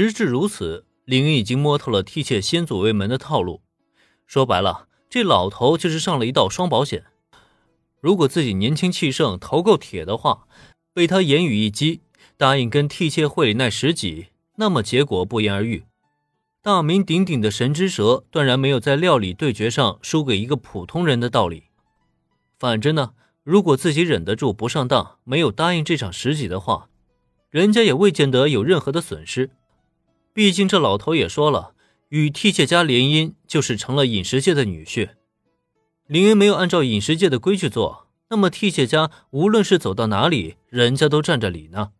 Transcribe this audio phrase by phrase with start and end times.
[0.00, 3.60] 时至如此，林恩已经摸透了替妾先祖卫门的套路。
[4.26, 7.04] 说白了，这老头就是上了一道双保险。
[8.00, 10.46] 如果自己年轻气盛、头够铁的话，
[10.94, 12.00] 被他言语一激，
[12.38, 15.84] 答应跟替妾惠里奈十几，那么结果不言而喻。
[16.62, 21.64] 大名鼎鼎的神之蛇断然没有在料理对决上输给一个普通人的道理。
[22.58, 23.12] 反正呢，
[23.42, 26.88] 如果自己忍得住不上当，没有答应这场十几的话，
[27.50, 29.50] 人家也未见得有任何的损失。
[30.32, 31.74] 毕竟这老头也说了，
[32.08, 35.10] 与替妾家联姻就是成了饮食界的女婿。
[36.06, 41.90] 林恩没有按照饮食界的规矩做，那么替妾家无论是走到哪里，人家都占着理呢。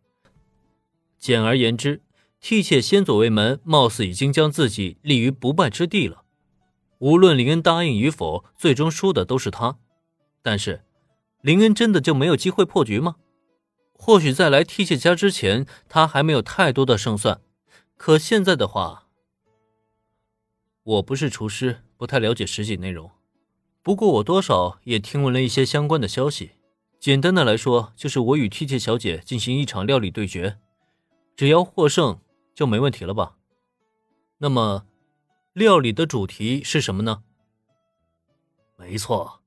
[1.17, 2.01] 简而言之。
[2.43, 6.23] 替妾先祖卫门貌似已经将自己立于不败之地了，
[6.97, 9.77] 无论林恩答应与否，最终输的都是他。
[10.41, 10.81] 但是，
[11.41, 13.17] 林恩真的就没有机会破局吗？
[13.93, 17.39] 或许在来替妾家之前，他还没有太多的胜算。
[18.03, 19.05] 可现在的话，
[20.81, 23.11] 我不是厨师，不太了解实际内容。
[23.83, 26.53] 不过我多少也听闻了一些相关的消息。
[26.99, 30.57] 简单的来说，就是我与替妾小姐进行一场料理对决，
[31.35, 32.19] 只要获胜。
[32.55, 33.37] 就没问题了吧？
[34.39, 34.87] 那么，
[35.53, 37.21] 料理的主题是什么呢？
[38.77, 39.41] 没错，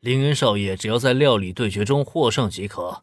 [0.00, 3.02] 林恩少爷只要在料理对决中获胜即可。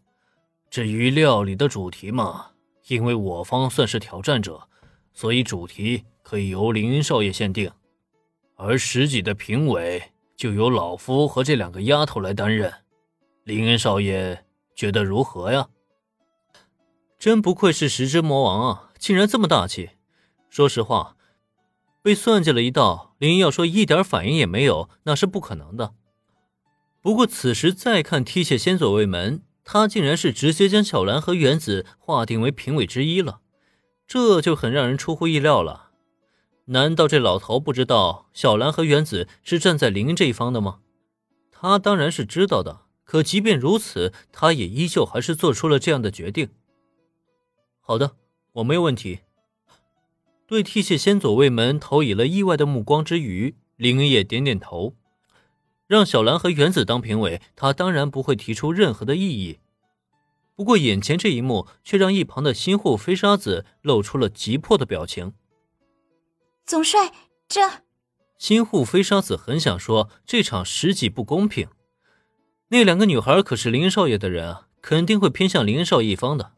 [0.69, 2.51] 至于料理的主题嘛，
[2.89, 4.67] 因为我方算是挑战者，
[5.13, 7.71] 所以主题可以由林恩少爷限定，
[8.55, 12.73] 而十几的评委就由老夫和这两个丫头来担任。
[13.43, 14.45] 林恩少爷
[14.75, 15.67] 觉得如何呀？
[17.19, 18.89] 真不愧是十之魔王啊！
[18.97, 19.91] 竟然这么大气！
[20.49, 21.15] 说实话，
[22.01, 25.93] 被算计了一道，林要说一点反应也没有，那是不可能的。
[27.01, 33.40] 不过此时再看梯械先左卫门，他竟然是直接将小兰和原子划定为评委之一了，
[34.13, 35.91] 这就很让人出乎意料了。
[36.65, 40.79] 难道这老头不知道小兰和原子是站在林这一方的吗？
[41.49, 46.49] 他当然是知道的，可即便如此，他也依旧还是做出了这样的决定。
[47.79, 48.17] 好的。
[48.55, 49.19] 我没有问题。
[50.45, 54.93] 对替谢先左卫门投以了意外的目光之余，林也点点头，
[55.87, 59.59] 让小兰和原子当评委，他当然不会提出任何的异议。
[60.61, 65.33] 不过眼前这一幕却让一旁的新户飞沙子露出了急迫的表情。
[66.67, 67.11] 总帅，
[67.47, 67.61] 这
[68.37, 71.67] 新户飞沙子很想说这场十几不公平，
[72.67, 76.53] 那两个女孩可是林少爷的人啊，肯定会偏向林少爷一方的。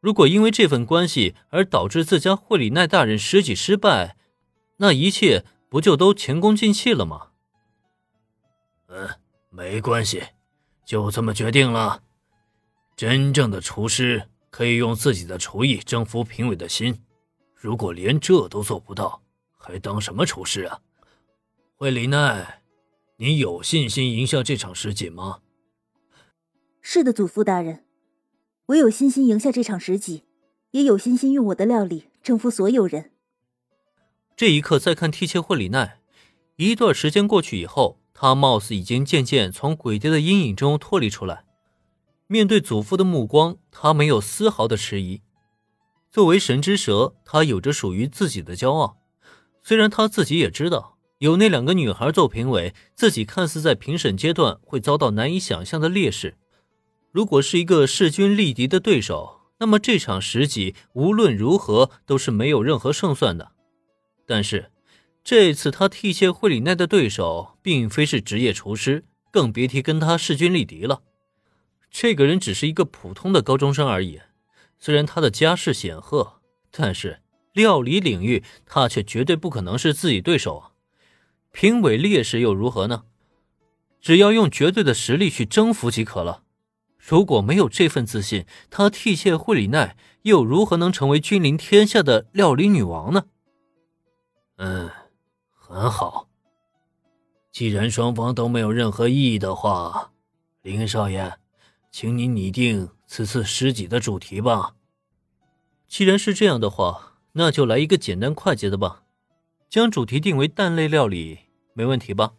[0.00, 4.16] 如果因为这份关系而导致自家惠里奈大人十几失败，
[4.78, 7.28] 那一切不就都前功尽弃了吗？
[8.88, 9.10] 嗯，
[9.50, 10.22] 没关系，
[10.86, 12.02] 就这么决定了。
[12.96, 17.02] 真正的厨师可以用自己的厨艺征服评委的心，
[17.54, 19.22] 如果连这都做不到，
[19.56, 20.80] 还当什么厨师啊？
[21.76, 22.62] 惠里奈，
[23.16, 25.40] 你有信心赢下这场十锦吗？
[26.80, 27.84] 是的，祖父大人。
[28.66, 30.24] 我有信心赢下这场十级，
[30.70, 33.10] 也有信心用我的料理征服所有人。
[34.36, 36.00] 这一刻，再看替切惠里奈，
[36.56, 41.44] 一段时间过去以后，他貌似已经渐渐从鬼爹的阴影中脱离出来。
[42.32, 45.20] 面对祖父的目光，他没有丝毫的迟疑。
[46.10, 48.96] 作为神之蛇，他有着属于自己的骄傲。
[49.62, 56.38] 虽然他自己也知道，有那两个女孩做评委，自己看似在评审阶段会遭到难以想象的劣势。
[57.10, 63.52] 如果是一个势均力敌的对手，那么这场十级无论如何都是没有任何胜算的。
[64.26, 64.70] 但是
[65.22, 71.02] 这次他替谢惠里奈的对手并非是职业厨师，更别提跟他势均力敌了。
[71.92, 74.20] 这个人只是一个普通的高中生而已，
[74.78, 77.20] 虽然他的家世显赫，但是
[77.52, 80.70] 料理领域他却绝对不可能是自己对手啊！
[81.52, 83.04] 评委劣势又如何呢？
[84.00, 86.42] 只要用绝对的实力去征服即可了。
[86.98, 93.26] 如果没有这份自信，他替谢惠里奈又如何能成为君临天下的料理女王呢？
[94.56, 94.90] 嗯，
[95.54, 96.28] 很好。
[97.52, 100.12] 既然双方都没有任何异议的话，
[100.62, 101.34] 林少爷，
[101.92, 104.74] 请你拟定此次诗集的主题吧。
[105.86, 109.02] 既然是这样的话，那就来一个简单快捷的吧，
[109.68, 111.40] 将主题定为蛋类料理，
[111.74, 112.32] 没问题吧？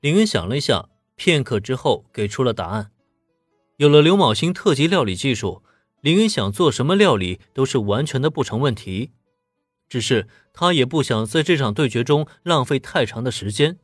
[0.00, 0.88] 林恩想了一下。
[1.16, 2.90] 片刻之后，给出了答案。
[3.76, 5.62] 有了刘昴星特级料理技术，
[6.00, 9.12] 林恩想做什么料理都是完全的不成问题。
[9.88, 13.78] 只是他也不想在这场对决中浪费太长的时间，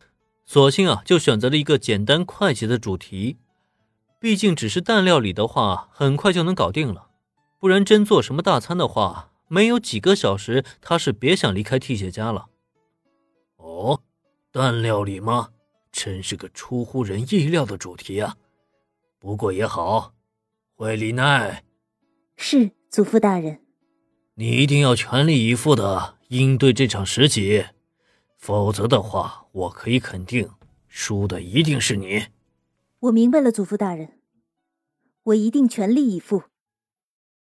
[0.45, 3.37] 索性啊，就选择了一个简单快捷的主题。
[4.21, 7.09] 毕竟只是蛋料理的话，很快就能搞定了。
[7.59, 12.49] 不然真做什么大餐的话，没有几个小时，他是别想离开替血家了。
[13.57, 14.03] 哦，
[14.53, 15.49] 蛋料理吗？
[15.91, 18.37] 真是个出乎人意料的主题啊！
[19.19, 20.13] 不过也好，
[20.77, 21.65] 惠里奈，
[22.37, 23.61] 是祖父大人，
[24.35, 27.65] 你一定要全力以赴的应对这场食戟，
[28.37, 30.49] 否则的话，我可以肯定，
[30.87, 32.27] 输的一定是你。
[33.01, 34.21] 我明白了，祖父大人，
[35.23, 36.50] 我一定全力以赴。